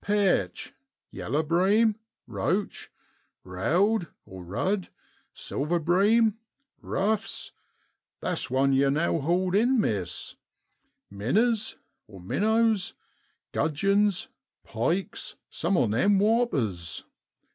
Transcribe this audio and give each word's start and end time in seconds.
Pearch, 0.03 0.73
yeller 1.11 1.43
bream, 1.43 1.95
roach, 2.25 2.89
roud 3.43 4.07
(rudd), 4.25 4.89
silver 5.31 5.77
bream, 5.77 6.39
ruffes 6.81 7.51
(tha's 8.19 8.49
one 8.49 8.73
yow 8.73 8.89
now 8.89 9.19
hauled 9.19 9.53
in, 9.53 9.79
Miss), 9.79 10.37
minners 11.13 11.75
(minnows), 12.09 12.95
gudgeons, 13.51 14.27
pikes 14.63 15.35
(some 15.51 15.77
on 15.77 15.93
'em 15.93 16.17
whoppers!) 16.17 17.03